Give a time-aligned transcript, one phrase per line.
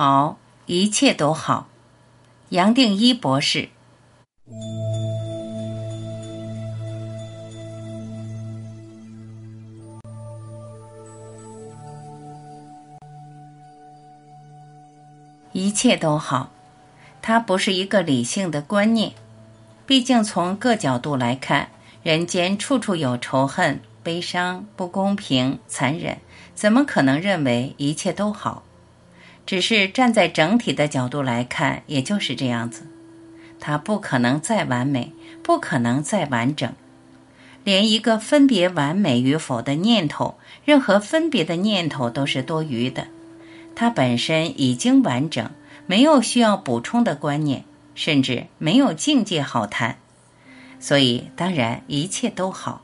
[0.00, 1.66] 好，一切都好。
[2.50, 3.70] 杨定一博士。
[15.52, 16.50] 一切都好，
[17.20, 19.14] 它不是一个理性的观念。
[19.84, 21.70] 毕竟从各角度来看，
[22.04, 26.18] 人间处处有仇恨、悲伤、不公平、残忍，
[26.54, 28.62] 怎么可能认为一切都好？
[29.48, 32.82] 只是站在整体的角度来看，也就是这样子。
[33.58, 36.70] 它不可能再完美，不可能再完整，
[37.64, 43.06] 连一个分别完美与否的念头，任何分别的念头都是多余的。
[43.74, 45.50] 它本身已经完整，
[45.86, 49.96] 没有需要补充的观念，甚至没有境界好谈，
[50.78, 52.82] 所以当然一切都好。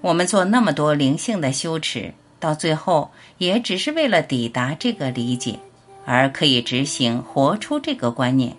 [0.00, 2.12] 我们做那么多灵性的修持，
[2.42, 5.60] 到最后也只是为了抵达这个理解，
[6.04, 8.56] 而可以执行活出这个观念。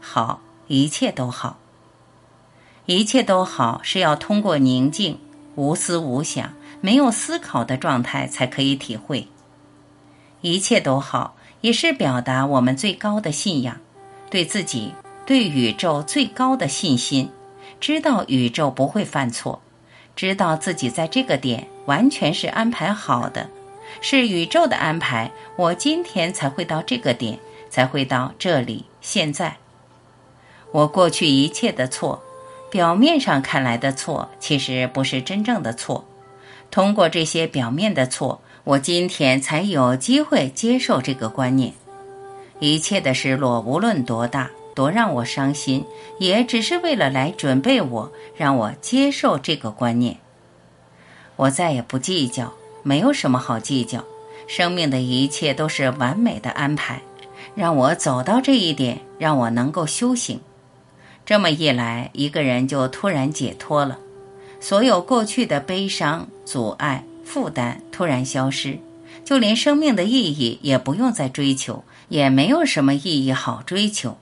[0.00, 1.56] 好，一切都好。
[2.84, 5.18] 一切都好是要通过宁静、
[5.54, 6.52] 无思无想、
[6.82, 9.26] 没有思考的状态才可以体会。
[10.42, 13.80] 一切都好，也是表达我们最高的信仰，
[14.28, 14.92] 对自己、
[15.24, 17.30] 对宇宙最高的信心。
[17.80, 19.62] 知道宇宙不会犯错，
[20.14, 23.48] 知道自己在这个点完全是安排好的，
[24.00, 25.30] 是宇宙的安排。
[25.56, 27.38] 我今天才会到这个点，
[27.70, 28.84] 才会到这里。
[29.00, 29.56] 现在，
[30.70, 32.22] 我过去一切的错，
[32.70, 36.04] 表面上看来的错，其实不是真正的错。
[36.70, 38.40] 通过这些表面的错。
[38.64, 41.72] 我今天才有机会接受这个观念，
[42.60, 45.84] 一切的失落，无论多大，多让我伤心，
[46.20, 50.16] 也只是为了来准备我，让我接受这个观念。
[51.42, 52.52] 我再也不计较，
[52.84, 54.04] 没有什么好计较。
[54.46, 57.02] 生命的一切都是完美的安排，
[57.56, 60.40] 让我走到这一点，让我能够修行。
[61.26, 63.98] 这么一来，一个人就突然解脱了，
[64.60, 67.04] 所有过去的悲伤、阻碍。
[67.24, 68.78] 负担突然消失，
[69.24, 74.16] 就连生命的意义也不用再追求，也没有什么意义好追求。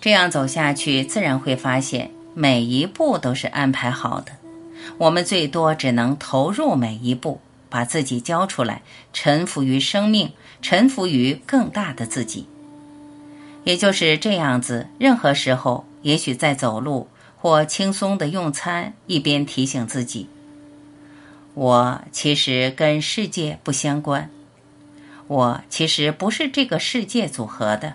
[0.00, 4.32] 这样走下去，自然会发现每一步都是安排好的。
[4.98, 8.82] 我们最多只能投入每一步，把自己交出来，
[9.12, 10.32] 臣服于生命，
[10.62, 12.46] 臣服于更大的自己。
[13.64, 20.28] 也就是这样子，任何时候，也许在走路或轻松的用餐，一边提醒自己。
[21.54, 24.30] 我其实跟世界不相关，
[25.26, 27.94] 我其实不是这个世界组合的，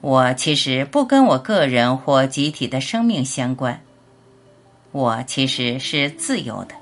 [0.00, 3.82] 我其实不跟我个人或集体的生命相关，
[4.94, 6.74] 我其实是自由的。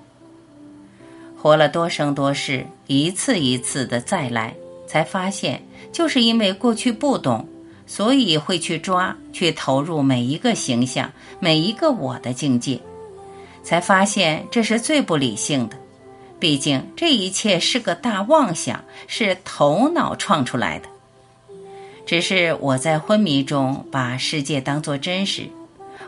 [1.35, 4.55] 活了多生多世，一次一次的再来，
[4.87, 5.63] 才发现，
[5.93, 7.49] 就是因为过去不懂，
[7.87, 12.79] 所以会去抓，去投入每一个形象，每一个我的境界。
[13.63, 15.77] 才发现这是最不理性的，
[16.39, 20.89] 毕竟这一切是个大妄想，是头脑创出来的。
[22.05, 25.49] 只是我在昏迷中把世界当作真实，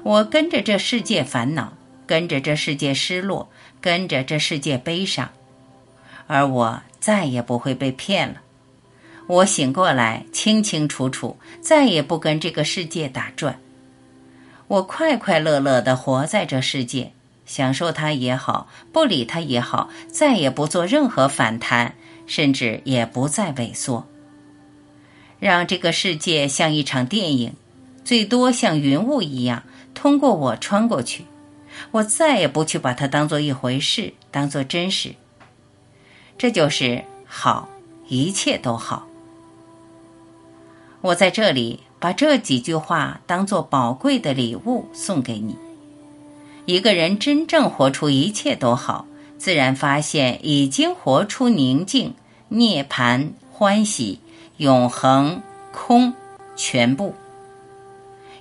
[0.02, 1.72] 我跟着这世界烦恼，
[2.06, 3.48] 跟着这世界失落，
[3.80, 5.30] 跟着这世界悲伤，
[6.26, 8.42] 而我再也不会被骗了。
[9.26, 13.58] 我醒过来，清清楚楚，再也不跟这个世界打转，
[14.68, 17.12] 我快快乐乐地活在这世界。
[17.46, 21.94] 享受它也好，不理它也好，再也不做任何反弹，
[22.26, 24.06] 甚至也不再萎缩。
[25.38, 27.52] 让这个世界像一场电影，
[28.02, 29.62] 最多像云雾一样
[29.92, 31.26] 通过我穿过去。
[31.90, 35.14] 我再也不去把它当做一回事，当做真实。
[36.36, 37.68] 这就是好，
[38.08, 39.06] 一切都好。
[41.00, 45.56] 我在这里把这几句话当做宝贵的礼物送给你。
[46.66, 52.14] 一个人真正活出一切都好，自然发现已经活出宁静、
[52.48, 54.18] 涅槃、欢喜、
[54.56, 56.14] 永恒、空，
[56.56, 57.14] 全部。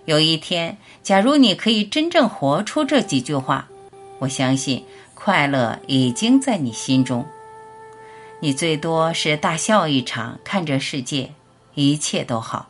[0.05, 3.67] 有一天，假如你可以真正活出这几句话，
[4.19, 7.25] 我相信快乐已经在你心中。
[8.41, 11.31] 你最多是大笑一场，看着世界，
[11.75, 12.67] 一切都好。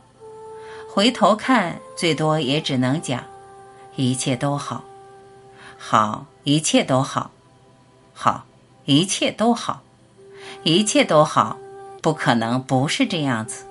[0.88, 3.24] 回头看，最多也只能讲，
[3.96, 4.84] 一切都好。
[5.76, 7.32] 好，一切都好，
[8.14, 8.46] 好，
[8.86, 9.82] 一切都好，
[10.62, 11.58] 一切都好，
[12.00, 13.66] 不可能不是这样子。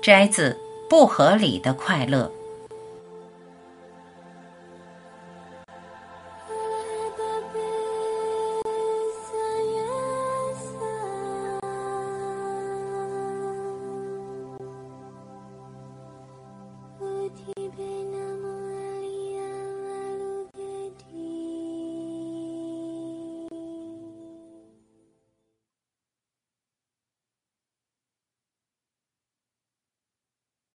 [0.00, 0.50] 摘自
[0.88, 2.32] 《不合理的快乐》。